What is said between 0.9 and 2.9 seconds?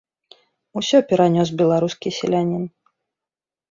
перанёс беларускі селянін.